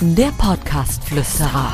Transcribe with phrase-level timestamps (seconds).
[0.00, 1.72] Der Podcast-Flüsterer.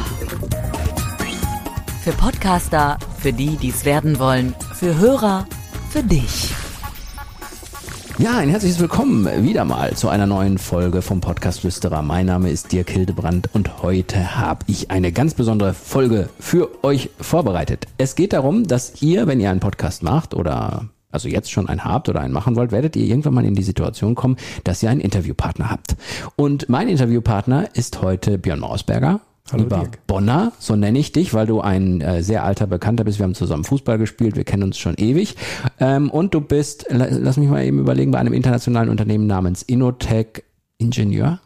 [2.03, 5.47] Für Podcaster, für die, die es werden wollen, für Hörer,
[5.91, 6.53] für dich.
[8.19, 12.03] Ja, ein herzliches Willkommen wieder mal zu einer neuen Folge vom Podcast Flüsterer.
[12.03, 17.11] Mein Name ist Dirk Hildebrand und heute habe ich eine ganz besondere Folge für euch
[17.21, 17.89] vorbereitet.
[17.99, 21.85] Es geht darum, dass ihr, wenn ihr einen Podcast macht oder also jetzt schon einen
[21.85, 24.91] habt oder einen machen wollt, werdet ihr irgendwann mal in die Situation kommen, dass ihr
[24.91, 25.95] einen Interviewpartner habt.
[26.37, 29.21] Und mein Interviewpartner ist heute Björn Mausberger.
[29.51, 30.07] Hallo, Lieber Dirk.
[30.07, 33.19] Bonner, so nenne ich dich, weil du ein äh, sehr alter Bekannter bist.
[33.19, 35.37] Wir haben zusammen Fußball gespielt, wir kennen uns schon ewig.
[35.81, 39.63] Ähm, und du bist, la- lass mich mal eben überlegen, bei einem internationalen Unternehmen namens
[39.63, 40.45] Innotech
[40.79, 41.41] Ingenieur.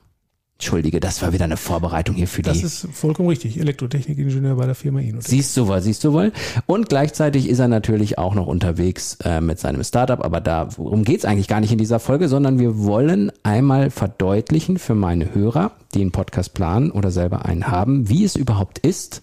[0.58, 2.64] Entschuldige, das war wieder eine Vorbereitung hier für Das die.
[2.64, 3.60] ist vollkommen richtig.
[3.60, 5.28] Elektrotechnikingenieur bei der Firma Inotech.
[5.28, 6.32] Siehst du wohl, siehst du wohl.
[6.64, 11.26] Und gleichzeitig ist er natürlich auch noch unterwegs äh, mit seinem Startup, aber darum geht's
[11.26, 16.00] eigentlich gar nicht in dieser Folge, sondern wir wollen einmal verdeutlichen für meine Hörer, die
[16.00, 19.20] einen Podcast planen oder selber einen haben, wie es überhaupt ist,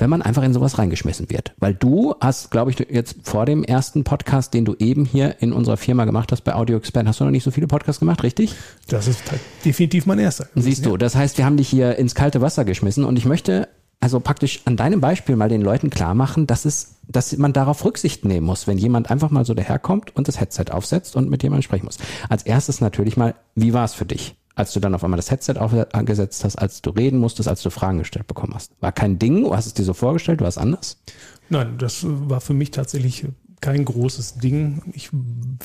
[0.00, 1.52] wenn man einfach in sowas reingeschmissen wird.
[1.58, 5.52] Weil du hast, glaube ich, jetzt vor dem ersten Podcast, den du eben hier in
[5.52, 8.22] unserer Firma gemacht hast bei Audio Expert, hast du noch nicht so viele Podcasts gemacht,
[8.22, 8.54] richtig?
[8.88, 10.46] Das ist halt definitiv mein erster.
[10.54, 13.68] Siehst du, das heißt, wir haben dich hier ins kalte Wasser geschmissen und ich möchte
[14.00, 17.84] also praktisch an deinem Beispiel mal den Leuten klar machen, dass es, dass man darauf
[17.84, 21.42] Rücksicht nehmen muss, wenn jemand einfach mal so daherkommt und das Headset aufsetzt und mit
[21.42, 21.98] jemandem sprechen muss.
[22.30, 24.36] Als erstes natürlich mal, wie war es für dich?
[24.54, 27.70] Als du dann auf einmal das Headset aufgesetzt hast, als du reden musstest, als du
[27.70, 28.72] Fragen gestellt bekommen hast.
[28.80, 30.98] War kein Ding, du hast es dir so vorgestellt, war es anders?
[31.48, 33.26] Nein, das war für mich tatsächlich
[33.60, 34.82] kein großes Ding.
[34.92, 35.10] Ich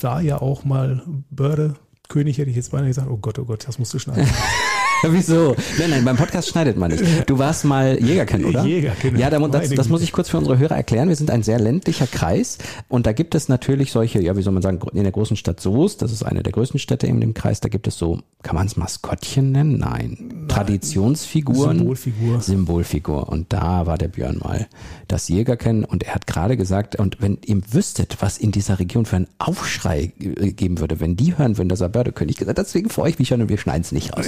[0.00, 1.74] war ja auch mal Börde.
[2.08, 4.26] König hätte ich jetzt beinahe gesagt, oh Gott, oh Gott, das musst du schneiden.
[5.08, 5.54] Wieso?
[5.78, 7.28] Nein, nein, beim Podcast schneidet man nicht.
[7.28, 8.64] Du warst mal Jägerken, oder?
[8.64, 9.18] Jägerken.
[9.18, 11.08] Ja, da, das, das muss ich kurz für unsere Hörer erklären.
[11.08, 12.58] Wir sind ein sehr ländlicher Kreis
[12.88, 15.60] und da gibt es natürlich solche, ja, wie soll man sagen, in der großen Stadt
[15.60, 18.54] Soest, das ist eine der größten Städte in dem Kreis, da gibt es so, kann
[18.54, 19.78] man es Maskottchen nennen?
[19.78, 20.46] Nein.
[20.48, 21.78] Traditionsfiguren.
[21.78, 22.40] Symbolfigur.
[22.40, 23.28] Symbolfigur.
[23.28, 24.66] Und da war der Björn mal
[25.08, 29.06] das Jägerken und er hat gerade gesagt, und wenn ihr wüsstet, was in dieser Region
[29.06, 32.66] für einen Aufschrei äh, geben würde, wenn die hören würden, dass er Bördekönig gesagt hat,
[32.66, 34.26] deswegen freue ich mich schon und wir schneiden es nicht raus.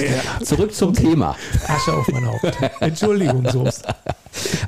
[0.59, 1.37] Zurück zum Thema.
[1.69, 2.59] Asche auf mein Haupt.
[2.81, 3.83] Entschuldigung, Soße.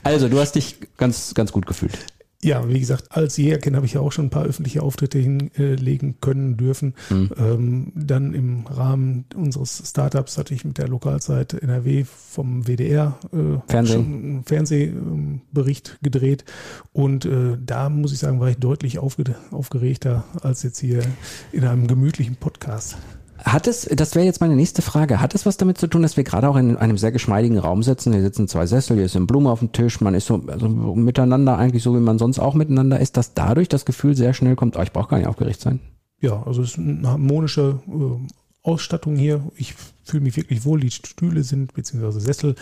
[0.04, 1.98] Also, du hast dich ganz, ganz gut gefühlt.
[2.44, 6.20] Ja, wie gesagt, als Jägerken habe ich ja auch schon ein paar öffentliche Auftritte hinlegen
[6.20, 6.94] können dürfen.
[7.10, 7.30] Mhm.
[7.36, 13.58] Ähm, dann im Rahmen unseres Startups hatte ich mit der Lokalzeit NRW vom WDR äh,
[13.68, 14.44] Fernsehen.
[14.46, 16.44] Fernsehbericht gedreht.
[16.92, 21.02] Und äh, da muss ich sagen, war ich deutlich aufge aufgeregter als jetzt hier
[21.50, 22.96] in einem gemütlichen Podcast.
[23.44, 26.16] Hat es, das wäre jetzt meine nächste Frage, hat es was damit zu tun, dass
[26.16, 28.12] wir gerade auch in einem sehr geschmeidigen Raum sitzen?
[28.12, 30.68] Hier sitzen zwei Sessel, hier ist eine Blume auf dem Tisch, man ist so also
[30.68, 34.56] miteinander eigentlich so, wie man sonst auch miteinander ist, dass dadurch das Gefühl sehr schnell
[34.56, 35.80] kommt, oh, ich brauche gar nicht aufgeregt sein.
[36.20, 38.28] Ja, also es ist eine harmonische äh,
[38.62, 39.42] Ausstattung hier.
[39.56, 39.74] Ich
[40.04, 40.80] fühle mich wirklich wohl.
[40.80, 42.56] Die Stühle sind, beziehungsweise Sessel,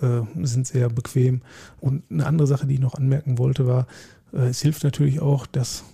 [0.00, 1.42] äh, sind sehr bequem.
[1.80, 3.86] Und eine andere Sache, die ich noch anmerken wollte, war,
[4.32, 5.84] äh, es hilft natürlich auch, dass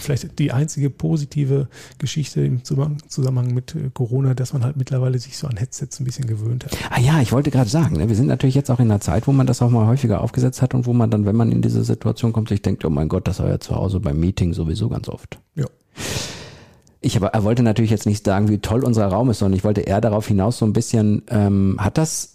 [0.00, 1.68] vielleicht die einzige positive
[1.98, 6.00] Geschichte im Zusammenhang Zusammenhang mit äh, Corona, dass man halt mittlerweile sich so an Headsets
[6.00, 6.76] ein bisschen gewöhnt hat.
[6.90, 9.26] Ah ja, ich wollte gerade sagen, ne, wir sind natürlich jetzt auch in einer Zeit,
[9.26, 11.62] wo man das auch mal häufiger aufgesetzt hat und wo man dann, wenn man in
[11.62, 14.52] diese Situation kommt, sich denkt, oh mein Gott, das war ja zu Hause beim Meeting
[14.52, 15.38] sowieso ganz oft.
[15.54, 15.66] Ja.
[17.00, 19.64] Ich aber, er wollte natürlich jetzt nicht sagen, wie toll unser Raum ist, sondern ich
[19.64, 22.33] wollte eher darauf hinaus so ein bisschen, ähm, hat das,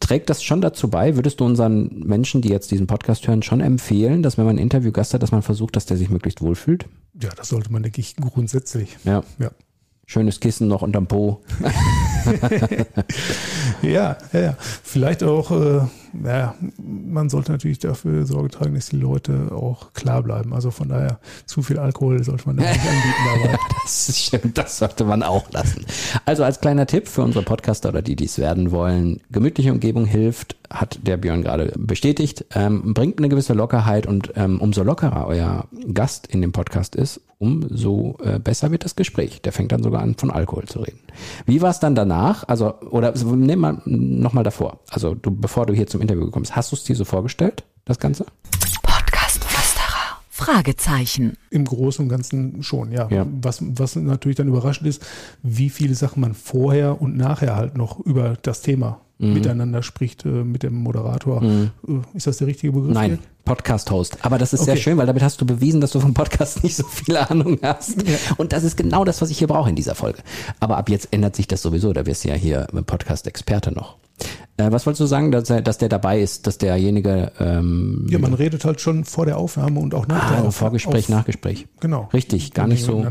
[0.00, 3.60] trägt das schon dazu bei, würdest du unseren Menschen, die jetzt diesen Podcast hören, schon
[3.60, 6.86] empfehlen, dass wenn man einen Interviewgast hat, dass man versucht, dass der sich möglichst wohlfühlt?
[7.20, 8.96] Ja, das sollte man, denke ich, grundsätzlich.
[9.04, 9.22] Ja.
[9.38, 9.50] Ja.
[10.06, 11.42] Schönes Kissen noch unterm Po.
[13.82, 14.56] Ja, ja, ja.
[14.58, 15.80] Vielleicht auch, äh,
[16.22, 20.52] naja, man sollte natürlich dafür Sorge tragen, dass die Leute auch klar bleiben.
[20.52, 23.58] Also von daher, zu viel Alkohol sollte man da nicht anbieten dabei.
[23.82, 25.84] Das stimmt, das sollte man auch lassen.
[26.24, 30.06] Also als kleiner Tipp für unsere Podcaster oder die, die es werden wollen, gemütliche Umgebung
[30.06, 35.26] hilft, hat der Björn gerade bestätigt, ähm, bringt eine gewisse Lockerheit und ähm, umso lockerer
[35.26, 39.42] euer Gast in dem Podcast ist, umso äh, besser wird das Gespräch.
[39.42, 41.00] Der fängt dann sogar an, von Alkohol zu reden.
[41.44, 42.44] Wie war es dann danach?
[42.48, 44.80] Also, oder nimm mal nochmal davor.
[44.90, 47.64] Also, du, bevor du hier zum Interview gekommen bist, hast du es dir so vorgestellt,
[47.84, 48.26] das Ganze?
[50.30, 51.38] Fragezeichen.
[51.50, 53.08] Im Großen und Ganzen schon, ja.
[53.10, 53.26] Ja.
[53.40, 55.02] Was, was natürlich dann überraschend ist,
[55.42, 59.32] wie viele Sachen man vorher und nachher halt noch über das Thema Mhm.
[59.32, 61.42] miteinander spricht, äh, mit dem Moderator.
[61.42, 61.68] Äh,
[62.12, 62.92] Ist das der richtige Begriff?
[62.92, 63.18] Nein?
[63.46, 64.18] Podcast-Host.
[64.20, 64.82] Aber das ist sehr Okay.
[64.82, 68.04] schön, weil damit hast du bewiesen, dass du vom Podcast nicht so viel Ahnung hast.
[68.36, 70.18] Und das ist genau das, was ich hier brauche in dieser Folge.
[70.60, 71.94] Aber ab jetzt ändert sich das sowieso.
[71.94, 73.96] Da wirst du ja hier Podcast-Experte noch.
[74.58, 78.18] Äh, was wolltest du sagen, dass, er, dass der dabei ist, dass derjenige ähm, Ja,
[78.18, 80.52] man redet halt schon vor der Aufnahme und auch nach der ah, Aufnahme.
[80.52, 81.66] Vorgespräch, auf- Nachgespräch.
[81.80, 82.08] Genau.
[82.12, 83.04] Richtig, gar nicht so,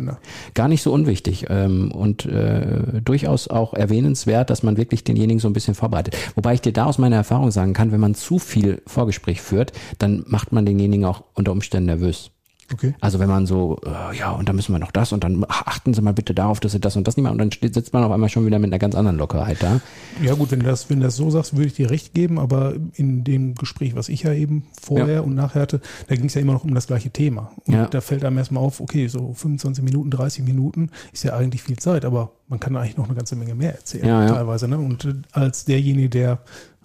[0.55, 5.47] gar nicht so unwichtig ähm, und äh, durchaus auch erwähnenswert, dass man wirklich denjenigen so
[5.47, 6.17] ein bisschen vorbereitet.
[6.35, 9.71] Wobei ich dir da aus meiner Erfahrung sagen kann, wenn man zu viel Vorgespräch führt,
[9.99, 12.31] dann macht man denjenigen auch unter Umständen nervös.
[12.73, 12.95] Okay.
[12.99, 15.63] Also wenn man so, äh, ja, und dann müssen wir noch das und dann ach,
[15.67, 17.75] achten Sie mal bitte darauf, dass Sie das und das nicht machen und dann steht,
[17.75, 19.79] sitzt man auf einmal schon wieder mit einer ganz anderen Lockerheit da.
[20.23, 22.73] Ja gut, wenn du das, wenn das so sagst, würde ich dir recht geben, aber
[22.95, 25.21] in dem Gespräch, was ich ja eben vorher Ja.
[25.21, 27.51] und nachher hatte, da ging es ja immer noch um das gleiche Thema.
[27.67, 27.85] Und Ja.
[27.85, 31.77] da fällt einem erstmal auf, okay, so 25 Minuten, 30 Minuten ist ja eigentlich viel
[31.77, 34.33] Zeit, aber man kann eigentlich noch eine ganze Menge mehr erzählen, Ja, ja.
[34.33, 34.67] teilweise.
[34.67, 34.77] Ne?
[34.79, 36.39] Und äh, als derjenige, der,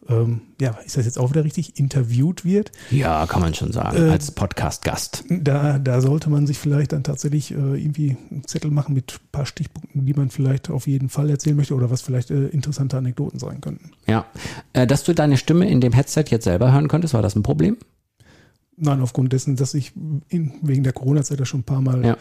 [0.08, 3.96] ähm, ja, ist das jetzt auch wieder richtig, interviewt wird, Ja, kann man schon sagen,
[3.96, 5.24] Äh, als Podcast-Gast.
[5.28, 9.28] da, da sollte man sich vielleicht dann tatsächlich äh, irgendwie einen Zettel machen mit ein
[9.30, 12.96] paar Stichpunkten, die man vielleicht auf jeden Fall erzählen möchte oder was vielleicht äh, interessante
[12.96, 13.90] Anekdoten sein könnten.
[14.06, 14.26] Ja.
[14.72, 17.42] Äh, dass du deine Stimme in dem Headset jetzt selber hören konntest, war das ein
[17.42, 17.76] Problem?
[18.82, 19.92] Nein, aufgrund dessen, dass ich
[20.28, 22.16] in, wegen der Corona-Zeit das schon ein paar Mal Ja.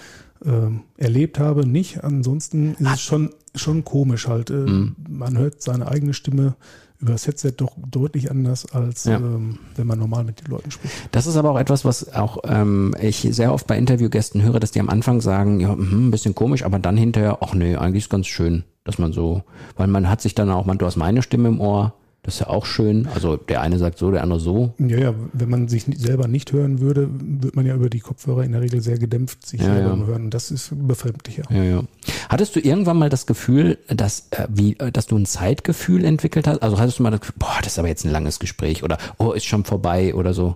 [0.45, 2.03] ähm, erlebt habe, nicht.
[2.03, 2.93] Ansonsten ist Ah.
[2.95, 4.49] es schon, schon komisch halt.
[4.49, 4.95] Äh, Mhm.
[5.07, 6.55] Man hört seine eigene Stimme
[6.99, 9.17] über das Headset doch deutlich anders, als Ja.
[9.17, 10.93] ähm, wenn man normal mit den Leuten spricht.
[11.11, 14.71] Das ist aber auch etwas, was auch ähm, ich sehr oft bei Interviewgästen höre, dass
[14.71, 18.03] die am Anfang sagen, ja, mhm, ein bisschen komisch, aber dann hinterher, ach nee, eigentlich
[18.05, 19.43] ist ganz schön, dass man so,
[19.77, 21.93] weil man hat sich dann auch, man, du hast meine Stimme im Ohr,
[22.29, 23.07] das ist ja auch schön.
[23.13, 24.73] Also der eine sagt so, der andere so.
[24.77, 28.43] Ja, ja, wenn man sich selber nicht hören würde, wird man ja über die Kopfhörer
[28.43, 30.05] in der Regel sehr gedämpft sich Ja, selber ja.
[30.05, 30.29] hören.
[30.29, 31.43] Das ist befremdlicher.
[31.49, 31.83] Ja, ja.
[32.29, 36.47] Hattest du irgendwann mal das Gefühl, dass, äh, wie, äh, dass du ein Zeitgefühl entwickelt
[36.47, 36.61] hast?
[36.61, 38.97] Also hattest du mal das Gefühl, boah, das ist aber jetzt ein langes Gespräch oder
[39.17, 40.55] oh, ist schon vorbei oder so?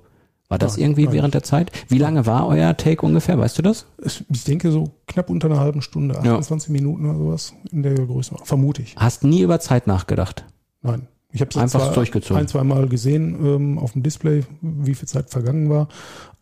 [0.49, 1.13] War das Nein, irgendwie nein.
[1.13, 1.71] während der Zeit?
[1.87, 3.39] Wie lange war euer Take ungefähr?
[3.39, 3.87] Weißt du das?
[4.29, 8.35] Ich denke so knapp unter einer halben Stunde, 28 Minuten oder sowas in der Größe.
[8.43, 8.95] Vermute ich.
[8.95, 10.45] Hast nie über Zeit nachgedacht.
[10.83, 11.07] Nein.
[11.33, 12.37] Ich habe es Einfach zwar durchgezogen.
[12.37, 15.87] ein, zwei Mal gesehen ähm, auf dem Display, wie viel Zeit vergangen war.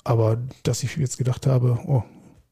[0.03, 2.03] Aber dass ich jetzt gedacht habe, oh,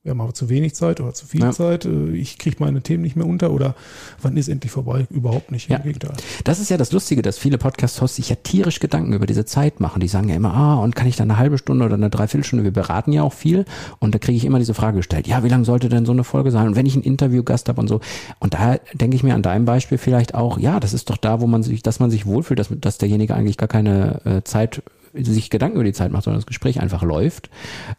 [0.04, 1.52] wir haben aber zu wenig Zeit oder zu viel Ja.
[1.52, 3.76] Zeit, äh, ich kriege meine Themen nicht mehr unter oder
[4.22, 5.06] wann ist endlich vorbei?
[5.10, 5.70] Überhaupt nicht.
[5.70, 5.76] Ja.
[5.76, 6.14] Im Gegenteil.
[6.46, 9.82] Das ist ja das Lustige, dass viele Podcast-Hosts sich ja tierisch Gedanken über diese Zeit
[9.82, 10.00] machen.
[10.00, 12.64] Die sagen ja immer, ah, und kann ich da eine halbe Stunde oder eine Dreiviertelstunde?
[12.64, 13.66] Wir beraten ja auch viel.
[14.00, 16.24] Und da kriege ich immer diese Frage gestellt, ja, wie lange sollte denn so eine
[16.24, 16.68] Folge sein?
[16.68, 18.00] Und wenn ich einen Interviewgast habe und so.
[18.40, 21.42] Und da denke ich mir an deinem Beispiel vielleicht auch, ja, das ist doch da,
[21.42, 24.82] wo man sich, dass man sich wohlfühlt, dass, dass derjenige eigentlich gar keine äh, Zeit
[25.14, 27.50] sich Gedanken über die Zeit macht, sondern das Gespräch einfach läuft.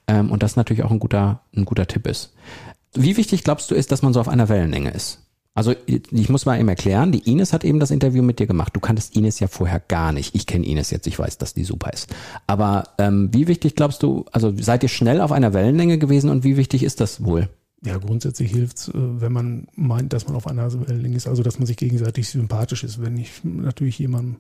[0.06, 2.34] Ähm, und das natürlich auch ein guter, ein guter Tipp ist.
[2.94, 5.20] Wie wichtig glaubst du ist, dass man so auf einer Wellenlänge ist?
[5.52, 8.74] Also ich muss mal eben erklären, die Ines hat eben das Interview mit dir gemacht.
[8.74, 10.34] Du kanntest Ines ja vorher gar nicht.
[10.34, 12.08] Ich kenne Ines jetzt, ich weiß, dass die super ist.
[12.46, 16.44] Aber ähm, wie wichtig glaubst du, also seid ihr schnell auf einer Wellenlänge gewesen und
[16.44, 17.48] wie wichtig ist das wohl?
[17.82, 21.58] Ja, grundsätzlich hilft's, äh, wenn man meint, dass man auf einer Wellenlänge ist, also dass
[21.58, 23.00] man sich gegenseitig sympathisch ist.
[23.00, 24.36] Wenn ich natürlich jemandem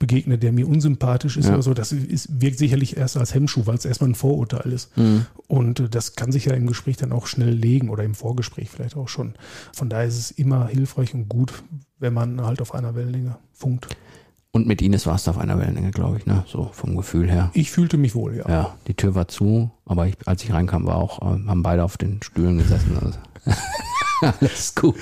[0.00, 1.52] begegne, der mir unsympathisch ist Ja.
[1.54, 4.96] oder so, das ist, wirkt sicherlich erst als Hemmschuh, weil es erstmal ein Vorurteil ist.
[4.96, 5.26] Mhm.
[5.46, 8.70] Und äh, das kann sich ja im Gespräch dann auch schnell legen oder im Vorgespräch
[8.70, 9.34] vielleicht auch schon.
[9.72, 11.62] Von daher ist es immer hilfreich und gut,
[12.00, 13.86] wenn man halt auf einer Wellenlänge funkt.
[14.52, 16.44] Und mit Ines warst du auf einer Wellenlänge, glaube ich, ne?
[16.48, 17.50] So vom Gefühl her.
[17.54, 18.48] Ich fühlte mich wohl, ja.
[18.48, 21.84] Ja, die Tür war zu, aber ich, als ich reinkam, war auch, äh, haben beide
[21.84, 22.98] auf den Stühlen gesessen.
[23.00, 23.18] Also.
[24.40, 24.96] Alles gut.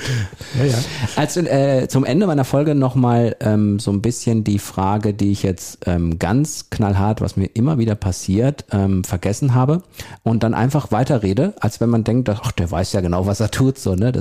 [0.58, 0.78] Ja, ja.
[1.16, 5.42] Also äh, zum Ende meiner Folge nochmal ähm, so ein bisschen die Frage, die ich
[5.42, 9.82] jetzt ähm, ganz knallhart, was mir immer wieder passiert, ähm, vergessen habe
[10.22, 13.50] und dann einfach weiterrede, als wenn man denkt, ach, der weiß ja genau, was er
[13.50, 14.12] tut, so ne.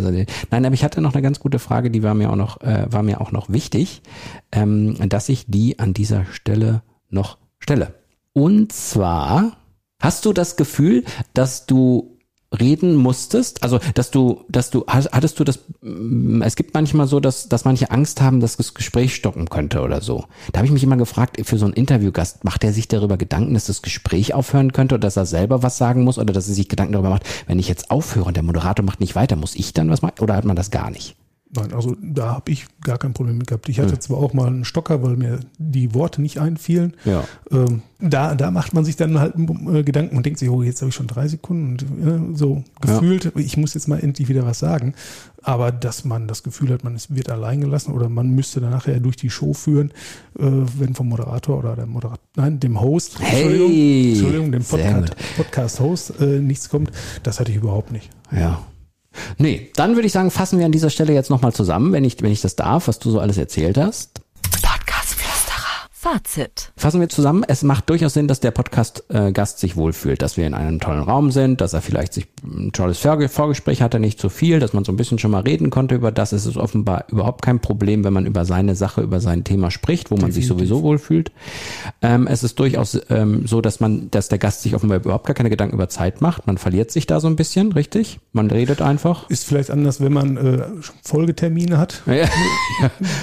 [0.49, 2.85] Nein, aber ich hatte noch eine ganz gute Frage, die war mir auch noch, äh,
[2.89, 4.01] war mir auch noch wichtig,
[4.51, 7.93] ähm, dass ich die an dieser Stelle noch stelle.
[8.33, 9.57] Und zwar
[9.99, 12.16] hast du das Gefühl, dass du
[12.57, 17.19] reden musstest, also dass du, dass du, hattest du das, mm, es gibt manchmal so,
[17.19, 20.25] dass, dass manche Angst haben, dass das Gespräch stoppen könnte oder so.
[20.53, 23.53] Da habe ich mich immer gefragt, für so einen Interviewgast, macht er sich darüber Gedanken,
[23.53, 26.53] dass das Gespräch aufhören könnte oder dass er selber was sagen muss oder dass er
[26.53, 29.55] sich Gedanken darüber macht, wenn ich jetzt aufhöre und der Moderator macht nicht weiter, muss
[29.55, 31.15] ich dann was machen oder hat man das gar nicht?
[31.57, 33.67] Nein, also da habe ich gar kein Problem mit gehabt.
[33.69, 33.99] Ich hatte Hm.
[34.01, 36.93] zwar auch mal einen Stocker, weil mir die Worte nicht einfielen.
[37.05, 37.23] Ja.
[37.51, 40.81] Ähm, da, da macht man sich dann halt äh, Gedanken und denkt sich, oh, jetzt
[40.81, 44.45] habe ich schon drei Sekunden und äh, so gefühlt, ich muss jetzt mal endlich wieder
[44.45, 44.93] was sagen.
[45.41, 48.71] Aber dass man das Gefühl hat, man ist, wird allein gelassen oder man müsste dann
[48.71, 49.91] nachher durch die Show führen,
[50.37, 50.43] äh,
[50.77, 55.15] wenn vom Moderator oder der Moderator, nein, dem Host, Hey, Entschuldigung, dem sehr Podcast-.
[55.37, 56.91] Podcast-Host äh, nichts kommt,
[57.23, 58.09] das hatte ich überhaupt nicht.
[58.31, 58.61] Ja.
[59.37, 62.21] Nee, dann würde ich sagen, fassen wir an dieser Stelle jetzt nochmal zusammen, wenn ich,
[62.21, 64.21] wenn ich das darf, was du so alles erzählt hast.
[66.13, 66.71] Fazit.
[66.77, 70.53] Fassen wir zusammen, es macht durchaus Sinn, dass der Podcast-Gast sich wohlfühlt, dass wir in
[70.53, 74.29] einem tollen Raum sind, dass er vielleicht sich ein tolles Vorge- Vorgespräch hatte, nicht zu
[74.29, 76.31] viel, dass man so ein bisschen schon mal reden konnte über das.
[76.31, 80.09] Es ist offenbar überhaupt kein Problem, wenn man über seine Sache, über sein Thema spricht,
[80.09, 81.31] wo man sich sowieso wohlfühlt.
[82.01, 85.33] Ähm, es ist durchaus ähm, so, dass man, dass der Gast sich offenbar überhaupt gar
[85.35, 86.47] keine Gedanken über Zeit macht.
[86.47, 88.19] Man verliert sich da so ein bisschen, richtig?
[88.31, 89.29] Man redet einfach.
[89.29, 90.63] Ist vielleicht anders, wenn man äh,
[91.03, 92.01] Folgetermine hat.
[92.05, 92.27] Ja.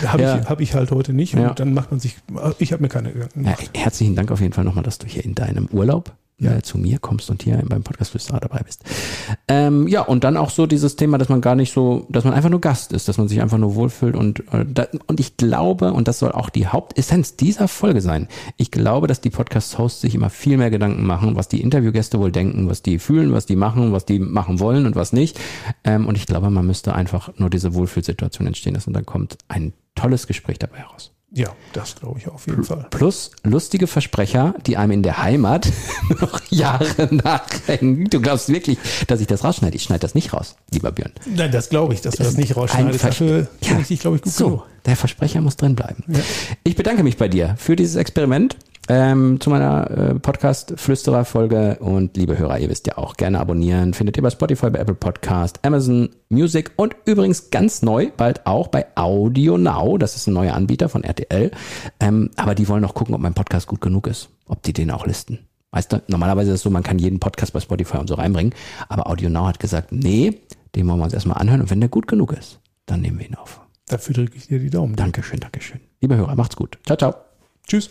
[0.06, 0.38] Habe Ja.
[0.38, 1.32] ich, hab ich halt heute nicht.
[1.32, 1.48] Ja.
[1.48, 2.16] Und dann macht man sich,
[2.58, 3.70] ich habe mir keine Gedanken Ja, gemacht.
[3.74, 6.56] herzlichen Dank auf jeden Fall nochmal, dass du hier in deinem Urlaub Ja.
[6.56, 8.82] äh, zu mir kommst und hier beim Podcast Flüsterer dabei bist.
[9.46, 12.34] Ähm, ja, und dann auch so dieses Thema, dass man gar nicht so, dass man
[12.34, 15.92] einfach nur Gast ist, dass man sich einfach nur wohlfühlt und, äh, und ich glaube,
[15.92, 18.26] und das soll auch die Hauptessenz dieser Folge sein,
[18.56, 22.32] ich glaube, dass die Podcast-Hosts sich immer viel mehr Gedanken machen, was die Interviewgäste wohl
[22.32, 25.38] denken, was die fühlen, was die machen, was die machen wollen und was nicht.
[25.84, 29.38] Ähm, und ich glaube, man müsste einfach nur diese Wohlfühlsituation entstehen lassen und dann kommt
[29.46, 31.12] ein tolles Gespräch dabei heraus.
[31.36, 32.86] Ja, das glaube ich auf jeden Fall.
[32.90, 35.66] Plus lustige Versprecher, die einem in der Heimat
[36.20, 38.04] noch Jahre nachhängen.
[38.08, 39.74] Du glaubst wirklich, dass ich das rausschneide?
[39.74, 41.10] Ich schneide das nicht raus, lieber Björn.
[41.26, 43.04] Nein, das glaube ich, dass du das nicht Ein rausschneidest.
[43.04, 43.78] Dafür Ja.
[43.80, 44.62] ich dich, glaube ich, gut So, genug.
[44.86, 46.04] der Versprecher muss drin bleiben.
[46.06, 46.20] Ja.
[46.62, 48.56] Ich bedanke mich bei dir für dieses Experiment.
[48.86, 53.94] Ähm, zu meiner äh, Podcast-Flüsterer-Folge und liebe Hörer, ihr wisst ja auch, gerne abonnieren.
[53.94, 58.68] Findet ihr bei Spotify, bei Apple Podcast, Amazon Music und übrigens ganz neu, bald auch
[58.68, 59.96] bei Audio Now.
[59.96, 61.50] Das ist ein neuer Anbieter von RTL.
[61.98, 64.28] Ähm, aber die wollen noch gucken, ob mein Podcast gut genug ist.
[64.46, 65.38] Ob die den auch listen.
[65.70, 68.54] Weißt du, normalerweise ist es so, man kann jeden Podcast bei Spotify und so reinbringen.
[68.90, 70.40] Aber Audio Now hat gesagt, nee,
[70.76, 71.62] den wollen wir uns erstmal anhören.
[71.62, 73.60] Und wenn der gut genug ist, dann nehmen wir ihn auf.
[73.86, 74.94] Dafür drücke ich dir die Daumen.
[74.94, 75.80] Dankeschön, Dankeschön.
[76.02, 76.78] Liebe Hörer, macht's gut.
[76.84, 77.14] Ciao, ciao.
[77.66, 77.90] Tschüss.